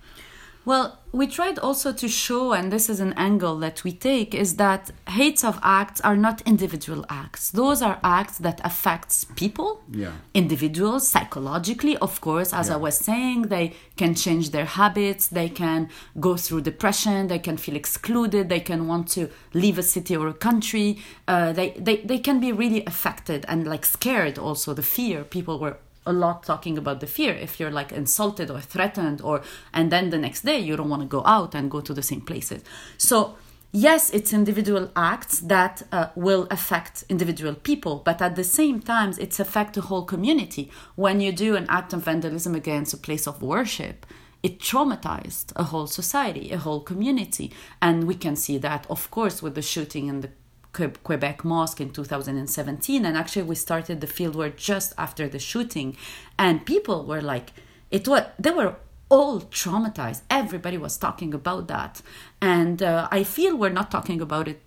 well 0.65 0.98
we 1.13 1.27
tried 1.27 1.59
also 1.59 1.93
to 1.93 2.07
show 2.07 2.53
and 2.53 2.71
this 2.71 2.91
is 2.91 3.01
an 3.01 3.15
angle 3.15 3.59
that 3.59 3.83
we 3.83 3.93
take 3.93 4.35
is 4.35 4.57
that 4.57 4.91
hates 5.09 5.43
of 5.43 5.59
acts 5.63 6.01
are 6.03 6.17
not 6.17 6.43
individual 6.43 7.05
acts 7.09 7.51
those 7.51 7.81
are 7.81 7.99
acts 8.05 8.39
that 8.39 8.61
affects 8.65 9.25
people 9.37 9.83
yeah. 9.91 10.13
individuals 10.35 11.09
psychologically 11.09 11.97
of 11.99 12.21
course 12.21 12.53
as 12.53 12.69
yeah. 12.69 12.75
i 12.75 12.77
was 12.77 12.97
saying 12.97 13.43
they 13.43 13.73
can 13.97 14.15
change 14.15 14.51
their 14.51 14.67
habits 14.67 15.29
they 15.29 15.49
can 15.49 15.89
go 16.21 16.37
through 16.37 16.61
depression 16.61 17.29
they 17.29 17.39
can 17.39 17.57
feel 17.57 17.77
excluded 17.77 18.49
they 18.49 18.61
can 18.61 18.87
want 18.87 19.09
to 19.09 19.31
leave 19.55 19.79
a 19.79 19.83
city 19.83 20.15
or 20.15 20.29
a 20.29 20.35
country 20.35 20.99
uh, 21.27 21.53
they, 21.53 21.71
they, 21.71 21.97
they 21.99 22.19
can 22.19 22.39
be 22.39 22.53
really 22.53 22.85
affected 22.85 23.45
and 23.49 23.67
like 23.67 23.85
scared 23.85 24.39
also 24.39 24.75
the 24.75 24.83
fear 24.83 25.25
people 25.25 25.59
were 25.59 25.79
a 26.09 26.13
lot 26.13 26.43
talking 26.43 26.79
about 26.79 27.01
the 27.01 27.07
fear. 27.07 27.33
If 27.35 27.61
you're 27.61 27.71
like 27.71 27.93
insulted 27.93 28.51
or 28.51 28.61
threatened 28.61 29.21
or 29.21 29.43
and 29.73 29.93
then 29.93 30.11
the 30.11 30.19
next 30.19 30.43
day 30.43 30.59
you 30.59 30.77
don't 30.77 30.89
want 30.89 31.03
to 31.03 31.09
go 31.09 31.23
out 31.25 31.55
and 31.55 31.71
go 31.71 31.81
to 31.81 31.95
the 31.95 32.03
same 32.03 32.23
places. 32.23 32.63
So 32.97 33.37
yes 33.71 34.11
it's 34.11 34.33
individual 34.33 34.91
acts 34.97 35.41
that 35.41 35.83
uh, 35.93 36.09
will 36.17 36.47
affect 36.51 37.05
individual 37.11 37.55
people 37.55 37.97
but 38.03 38.23
at 38.23 38.35
the 38.35 38.45
same 38.45 38.81
time 38.81 39.13
it's 39.21 39.39
affect 39.39 39.75
the 39.75 39.83
whole 39.83 40.05
community. 40.05 40.71
When 40.97 41.21
you 41.21 41.31
do 41.31 41.55
an 41.55 41.67
act 41.69 41.93
of 41.93 42.03
vandalism 42.03 42.55
against 42.55 42.95
a 42.95 42.97
place 42.97 43.27
of 43.27 43.43
worship 43.43 44.07
it 44.43 44.61
traumatized 44.61 45.53
a 45.57 45.65
whole 45.65 45.87
society 45.87 46.51
a 46.51 46.59
whole 46.59 46.81
community. 46.81 47.53
And 47.83 48.05
we 48.05 48.15
can 48.15 48.37
see 48.37 48.57
that 48.59 48.87
of 48.89 49.11
course 49.11 49.43
with 49.43 49.55
the 49.55 49.63
shooting 49.63 50.09
in 50.09 50.23
the 50.23 50.31
Quebec 50.73 51.45
Mosque 51.45 51.81
in 51.81 51.91
2017. 51.91 53.05
And 53.05 53.17
actually, 53.17 53.43
we 53.43 53.55
started 53.55 54.01
the 54.01 54.07
fieldwork 54.07 54.57
just 54.57 54.93
after 54.99 55.29
the 55.29 55.39
shooting. 55.39 55.97
And 56.39 56.65
people 56.65 57.05
were 57.05 57.23
like, 57.23 57.53
it 57.91 58.07
was, 58.07 58.25
they 58.39 58.51
were 58.51 58.77
all 59.09 59.41
traumatized. 59.41 60.23
Everybody 60.31 60.79
was 60.79 60.97
talking 60.97 61.35
about 61.35 61.69
that. 61.69 62.03
And 62.41 62.83
uh, 62.83 63.09
I 63.11 63.25
feel 63.25 63.57
we're 63.57 63.71
not 63.71 63.91
talking 63.91 64.21
about 64.21 64.49
it 64.49 64.63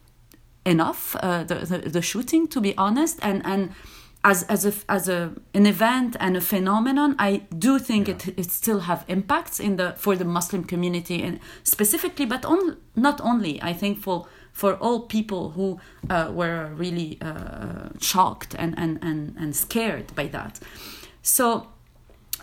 enough, 0.66 1.16
uh, 1.18 1.44
the, 1.44 1.56
the, 1.56 1.78
the, 1.90 2.02
shooting, 2.02 2.48
to 2.50 2.62
be 2.62 2.76
honest. 2.78 3.20
And, 3.22 3.46
and, 3.46 3.72
as 4.24 4.44
as 4.44 4.66
a 4.66 4.74
as 4.88 5.10
a 5.10 5.34
an 5.54 5.66
event 5.66 6.16
and 6.20 6.38
a 6.38 6.42
phenomenon 6.42 7.16
i 7.18 7.38
do 7.58 7.80
think 7.80 8.08
yeah. 8.08 8.14
it 8.14 8.28
it 8.38 8.52
still 8.52 8.82
have 8.82 9.04
impacts 9.08 9.60
in 9.60 9.78
the 9.78 9.94
for 9.98 10.16
the 10.16 10.26
muslim 10.26 10.64
community 10.64 11.24
and 11.24 11.40
specifically 11.64 12.26
but 12.26 12.46
on 12.46 12.78
not 12.96 13.20
only 13.22 13.62
i 13.64 13.74
think 13.74 13.98
for 13.98 14.28
for 14.52 14.76
all 14.76 15.02
people 15.08 15.52
who 15.52 15.80
uh, 16.10 16.32
were 16.32 16.72
really 16.76 17.18
uh, 17.22 17.90
shocked 18.00 18.56
and, 18.58 18.74
and, 18.78 19.00
and, 19.02 19.36
and 19.40 19.56
scared 19.56 20.14
by 20.16 20.28
that. 20.28 20.60
So 21.22 21.68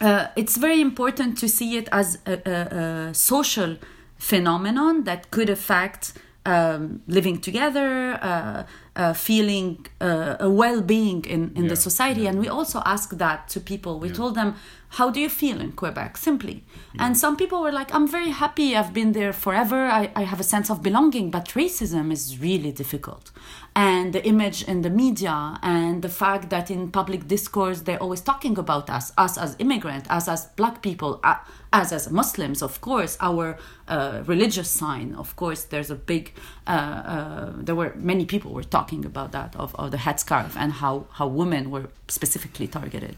uh, 0.01 0.29
it's 0.37 0.57
very 0.57 0.81
important 0.81 1.39
to 1.39 1.49
see 1.49 1.77
it 1.77 1.89
as 1.93 2.19
a, 2.27 2.41
a, 2.47 3.09
a 3.11 3.15
social 3.15 3.77
phenomenon 4.17 5.05
that 5.05 5.31
could 5.31 5.51
affect 5.51 6.13
um, 6.47 7.03
living 7.07 7.41
together, 7.41 8.19
uh, 8.23 8.63
uh, 8.97 9.13
feeling 9.13 9.87
uh, 10.01 10.37
a 10.41 10.51
well-being 10.51 11.25
in, 11.25 11.53
in 11.55 11.65
yeah, 11.65 11.69
the 11.69 11.77
society. 11.77 12.23
Yeah. 12.23 12.31
And 12.31 12.41
we 12.41 12.49
also 12.49 12.81
asked 12.85 13.19
that 13.19 13.49
to 13.49 13.61
people. 13.61 14.01
We 14.01 14.09
yeah. 14.09 14.15
told 14.15 14.35
them, 14.35 14.55
how 14.91 15.11
do 15.11 15.21
you 15.21 15.29
feel 15.29 15.61
in 15.61 15.73
Quebec? 15.73 16.17
Simply. 16.17 16.65
And 16.99 17.17
some 17.17 17.37
people 17.37 17.63
were 17.63 17.71
like, 17.71 17.95
I'm 17.95 18.09
very 18.09 18.31
happy. 18.31 18.75
I've 18.75 18.93
been 18.93 19.13
there 19.13 19.33
forever. 19.33 19.87
I, 19.87 20.11
I 20.17 20.23
have 20.23 20.41
a 20.41 20.45
sense 20.45 20.71
of 20.71 20.83
belonging. 20.83 21.31
But 21.31 21.49
racism 21.49 22.11
is 22.11 22.39
really 22.41 22.73
difficult 22.73 23.31
and 23.79 24.13
the 24.13 24.25
image 24.27 24.65
in 24.65 24.83
the 24.83 24.91
media 24.91 25.57
and 25.63 26.03
the 26.03 26.09
fact 26.09 26.51
that 26.51 26.69
in 26.69 26.91
public 26.91 27.29
discourse 27.29 27.83
they're 27.83 28.03
always 28.03 28.21
talking 28.21 28.59
about 28.59 28.91
us 28.91 29.13
us 29.17 29.39
as 29.39 29.55
immigrant 29.61 30.11
us 30.11 30.27
as 30.27 30.47
black 30.57 30.83
people 30.83 31.21
uh, 31.23 31.37
us 31.73 31.93
as 31.93 32.11
muslims 32.11 32.61
of 32.61 32.81
course 32.81 33.17
our 33.21 33.57
uh, 33.87 34.23
religious 34.27 34.69
sign 34.69 35.15
of 35.15 35.37
course 35.37 35.63
there's 35.65 35.93
a 35.93 35.95
big 35.95 36.33
uh, 36.67 36.71
uh, 36.71 37.53
there 37.57 37.77
were 37.77 37.93
many 37.97 38.27
people 38.27 38.53
were 38.53 38.65
talking 38.79 39.05
about 39.05 39.31
that 39.31 39.55
of, 39.55 39.77
of 39.77 39.93
the 39.93 39.99
headscarf 39.99 40.57
and 40.57 40.73
how 40.73 41.07
how 41.13 41.29
women 41.29 41.71
were 41.71 41.87
specifically 42.09 42.67
targeted 42.67 43.17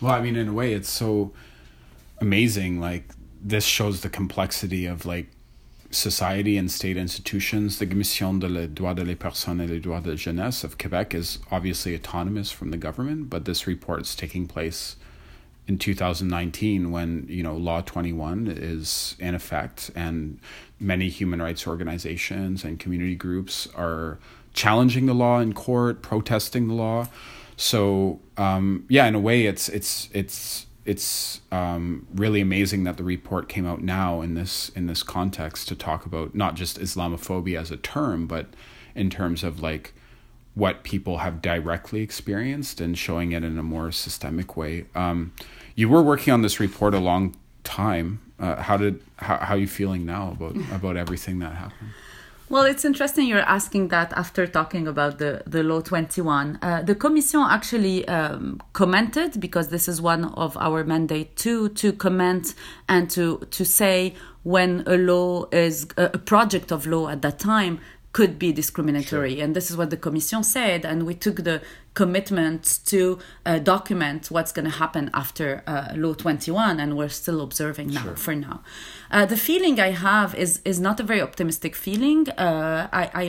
well 0.00 0.12
i 0.12 0.20
mean 0.20 0.36
in 0.36 0.48
a 0.48 0.52
way 0.52 0.72
it's 0.72 0.90
so 0.90 1.32
amazing 2.20 2.80
like 2.80 3.04
this 3.40 3.64
shows 3.64 4.00
the 4.00 4.08
complexity 4.08 4.86
of 4.86 5.06
like 5.06 5.28
society 5.90 6.56
and 6.56 6.70
state 6.70 6.96
institutions. 6.96 7.78
The 7.78 7.86
Commission 7.86 8.38
de 8.38 8.48
les 8.48 8.66
droits 8.66 8.94
de 8.94 9.04
la 9.04 9.14
personne 9.14 9.60
et 9.60 9.68
les 9.68 9.80
droits 9.80 10.02
de 10.02 10.10
la 10.10 10.16
jeunesse 10.16 10.64
of 10.64 10.76
Quebec 10.78 11.14
is 11.14 11.38
obviously 11.50 11.94
autonomous 11.94 12.50
from 12.50 12.70
the 12.70 12.76
government, 12.76 13.30
but 13.30 13.44
this 13.44 13.66
report 13.66 14.02
is 14.02 14.14
taking 14.14 14.46
place 14.46 14.96
in 15.66 15.78
2019 15.78 16.90
when 16.90 17.26
you 17.28 17.42
know 17.42 17.54
law 17.54 17.82
21 17.82 18.48
is 18.48 19.14
in 19.18 19.34
effect 19.34 19.90
and 19.94 20.40
many 20.80 21.10
human 21.10 21.42
rights 21.42 21.66
organizations 21.66 22.64
and 22.64 22.78
community 22.80 23.14
groups 23.14 23.68
are 23.74 24.18
challenging 24.54 25.04
the 25.04 25.12
law 25.12 25.40
in 25.40 25.52
court 25.52 26.00
protesting 26.00 26.68
the 26.68 26.74
law 26.74 27.06
so 27.58 28.18
um, 28.38 28.86
yeah 28.88 29.06
in 29.06 29.14
a 29.14 29.20
way 29.20 29.44
it's 29.44 29.68
it's 29.68 30.08
it's 30.14 30.66
it's 30.88 31.42
um, 31.52 32.06
really 32.14 32.40
amazing 32.40 32.84
that 32.84 32.96
the 32.96 33.04
report 33.04 33.46
came 33.46 33.66
out 33.66 33.82
now 33.82 34.22
in 34.22 34.32
this 34.32 34.70
in 34.70 34.86
this 34.86 35.02
context 35.02 35.68
to 35.68 35.74
talk 35.76 36.06
about 36.06 36.34
not 36.34 36.54
just 36.54 36.80
Islamophobia 36.80 37.60
as 37.60 37.70
a 37.70 37.76
term, 37.76 38.26
but 38.26 38.46
in 38.94 39.10
terms 39.10 39.44
of 39.44 39.60
like 39.60 39.92
what 40.54 40.84
people 40.84 41.18
have 41.18 41.42
directly 41.42 42.00
experienced 42.00 42.80
and 42.80 42.96
showing 42.96 43.32
it 43.32 43.44
in 43.44 43.58
a 43.58 43.62
more 43.62 43.92
systemic 43.92 44.56
way. 44.56 44.86
Um, 44.94 45.34
you 45.74 45.90
were 45.90 46.02
working 46.02 46.32
on 46.32 46.40
this 46.40 46.58
report 46.58 46.94
a 46.94 46.98
long 46.98 47.36
time. 47.64 48.20
Uh, 48.40 48.62
how 48.62 48.78
did 48.78 49.02
how 49.18 49.36
how 49.36 49.56
are 49.56 49.58
you 49.58 49.68
feeling 49.68 50.06
now 50.06 50.30
about 50.30 50.56
about 50.72 50.96
everything 50.96 51.38
that 51.40 51.52
happened? 51.52 51.90
Well, 52.50 52.62
it's 52.62 52.86
interesting 52.86 53.26
you're 53.26 53.40
asking 53.40 53.88
that 53.88 54.14
after 54.14 54.46
talking 54.46 54.88
about 54.88 55.18
the, 55.18 55.42
the 55.46 55.62
Law 55.62 55.82
21. 55.82 56.58
Uh, 56.62 56.80
the 56.80 56.94
Commission 56.94 57.40
actually 57.46 58.08
um, 58.08 58.62
commented, 58.72 59.38
because 59.38 59.68
this 59.68 59.86
is 59.86 60.00
one 60.00 60.24
of 60.24 60.56
our 60.56 60.82
mandate 60.82 61.36
too, 61.36 61.68
to 61.70 61.92
comment 61.92 62.54
and 62.88 63.10
to, 63.10 63.46
to 63.50 63.66
say 63.66 64.14
when 64.44 64.82
a 64.86 64.96
law 64.96 65.44
is 65.52 65.88
a 65.98 66.16
project 66.16 66.72
of 66.72 66.86
law 66.86 67.08
at 67.08 67.20
that 67.20 67.38
time 67.38 67.80
could 68.18 68.36
be 68.36 68.50
discriminatory. 68.50 69.36
Sure. 69.36 69.44
And 69.44 69.54
this 69.54 69.70
is 69.70 69.76
what 69.76 69.90
the 69.90 69.96
Commission 69.96 70.42
said. 70.42 70.84
And 70.84 71.06
we 71.06 71.14
took 71.14 71.36
the 71.44 71.62
commitment 71.94 72.80
to 72.86 73.00
uh, 73.46 73.60
document 73.60 74.28
what's 74.28 74.50
going 74.50 74.64
to 74.64 74.76
happen 74.84 75.08
after 75.14 75.62
uh, 75.68 75.92
Law 75.94 76.14
21. 76.14 76.80
And 76.80 76.96
we're 76.96 77.10
still 77.10 77.40
observing 77.40 77.90
now 77.90 78.02
sure. 78.02 78.16
for 78.16 78.34
now. 78.34 78.64
Uh, 79.12 79.24
the 79.24 79.36
feeling 79.36 79.78
I 79.78 79.92
have 79.92 80.34
is, 80.34 80.60
is 80.64 80.80
not 80.80 80.98
a 80.98 81.04
very 81.04 81.22
optimistic 81.22 81.76
feeling. 81.76 82.28
Uh, 82.30 82.88
I, 82.92 83.04
I, 83.22 83.24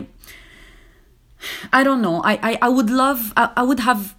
I 1.72 1.84
don't 1.84 2.02
know. 2.02 2.24
I, 2.24 2.34
I, 2.50 2.58
I 2.64 2.70
would 2.70 2.90
love, 2.90 3.32
I, 3.38 3.52
I 3.58 3.62
would 3.62 3.82
have 3.82 4.16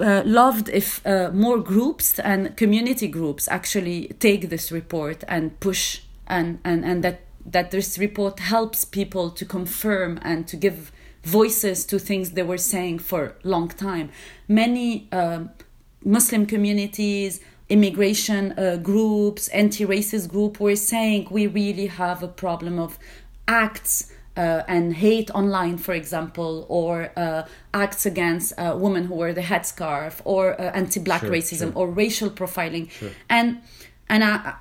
uh, 0.00 0.22
loved 0.26 0.68
if 0.68 1.06
uh, 1.06 1.30
more 1.32 1.60
groups 1.60 2.18
and 2.18 2.56
community 2.56 3.06
groups 3.06 3.46
actually 3.46 4.08
take 4.18 4.48
this 4.48 4.72
report 4.72 5.22
and 5.28 5.60
push 5.60 6.00
and, 6.26 6.58
and, 6.64 6.84
and 6.84 7.04
that 7.04 7.20
that 7.44 7.70
this 7.70 7.98
report 7.98 8.38
helps 8.38 8.84
people 8.84 9.30
to 9.30 9.44
confirm 9.44 10.18
and 10.22 10.46
to 10.48 10.56
give 10.56 10.92
voices 11.22 11.84
to 11.84 11.98
things 11.98 12.30
they 12.32 12.42
were 12.42 12.58
saying 12.58 12.98
for 12.98 13.36
a 13.44 13.48
long 13.48 13.68
time. 13.68 14.10
Many 14.48 15.08
uh, 15.12 15.44
Muslim 16.04 16.46
communities, 16.46 17.40
immigration 17.68 18.52
uh, 18.58 18.76
groups, 18.76 19.48
anti-racist 19.48 20.28
group 20.28 20.60
were 20.60 20.76
saying 20.76 21.28
we 21.30 21.46
really 21.46 21.86
have 21.86 22.22
a 22.22 22.28
problem 22.28 22.78
of 22.78 22.98
acts 23.46 24.10
uh, 24.36 24.62
and 24.68 24.94
hate 24.94 25.30
online, 25.32 25.76
for 25.76 25.92
example, 25.92 26.64
or 26.68 27.12
uh, 27.16 27.46
acts 27.74 28.06
against 28.06 28.58
uh, 28.58 28.76
women 28.78 29.04
who 29.04 29.14
wear 29.14 29.32
the 29.34 29.42
headscarf, 29.42 30.20
or 30.24 30.58
uh, 30.60 30.70
anti-black 30.72 31.20
sure, 31.20 31.30
racism, 31.30 31.72
sure. 31.72 31.72
or 31.74 31.90
racial 31.90 32.30
profiling, 32.30 32.90
sure. 32.90 33.10
and 33.28 33.60
and 34.08 34.24
I, 34.24 34.54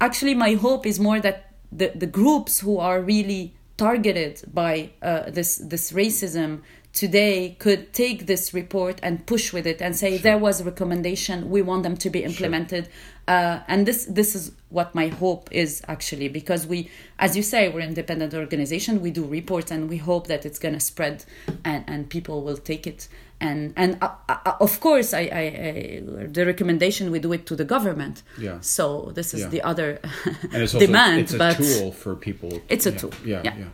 actually, 0.00 0.34
my 0.34 0.54
hope 0.54 0.86
is 0.86 1.00
more 1.00 1.20
that 1.20 1.51
the, 1.72 1.92
the 1.94 2.06
groups 2.06 2.60
who 2.60 2.78
are 2.78 3.00
really 3.00 3.54
targeted 3.76 4.42
by 4.52 4.90
uh, 5.00 5.30
this 5.30 5.56
this 5.56 5.92
racism 5.92 6.60
today 6.92 7.56
could 7.58 7.92
take 7.94 8.26
this 8.26 8.52
report 8.52 9.00
and 9.02 9.26
push 9.26 9.50
with 9.52 9.66
it 9.66 9.80
and 9.80 9.96
say 9.96 10.10
sure. 10.10 10.18
there 10.18 10.38
was 10.38 10.60
a 10.60 10.64
recommendation 10.64 11.48
we 11.48 11.62
want 11.62 11.82
them 11.82 11.96
to 11.96 12.10
be 12.10 12.22
implemented 12.22 12.84
sure. 12.84 12.94
uh, 13.28 13.60
and 13.66 13.86
this 13.86 14.04
this 14.04 14.34
is 14.34 14.52
what 14.68 14.94
my 14.94 15.08
hope 15.08 15.48
is 15.50 15.82
actually 15.88 16.28
because 16.28 16.66
we 16.66 16.90
as 17.18 17.34
you 17.34 17.42
say 17.42 17.70
we're 17.70 17.80
an 17.80 17.88
independent 17.88 18.34
organization 18.34 19.00
we 19.00 19.10
do 19.10 19.24
reports 19.24 19.70
and 19.70 19.88
we 19.88 19.96
hope 19.96 20.26
that 20.26 20.44
it's 20.44 20.58
going 20.58 20.74
to 20.74 20.80
spread 20.80 21.24
and, 21.64 21.82
and 21.86 22.10
people 22.10 22.42
will 22.42 22.58
take 22.58 22.86
it 22.86 23.08
and 23.42 23.72
and 23.76 23.98
uh, 24.00 24.10
uh, 24.28 24.52
of 24.60 24.80
course 24.80 25.12
I, 25.14 25.20
I, 25.20 25.40
I, 25.40 26.26
the 26.26 26.44
recommendation 26.46 27.10
we 27.10 27.18
do 27.18 27.32
it 27.32 27.46
to 27.46 27.56
the 27.56 27.64
government. 27.64 28.22
Yeah. 28.38 28.60
So 28.60 29.12
this 29.14 29.34
is 29.34 29.40
yeah. 29.40 29.48
the 29.48 29.62
other 29.62 30.00
and 30.52 30.62
it's 30.62 30.74
also, 30.74 30.86
demand 30.86 31.20
it's 31.20 31.34
a 31.34 31.38
but 31.38 31.56
tool 31.56 31.92
for 31.92 32.14
people. 32.14 32.60
It's 32.68 32.86
a 32.86 32.92
yeah, 32.92 32.98
tool. 32.98 33.12
Yeah, 33.24 33.40
yeah. 33.44 33.56
yeah. 33.58 33.64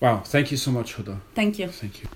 Wow. 0.00 0.18
Thank 0.24 0.50
you 0.50 0.56
so 0.56 0.70
much 0.70 0.96
Hoda. 0.96 1.20
Thank 1.34 1.58
you. 1.58 1.68
Thank 1.68 2.02
you 2.02 2.08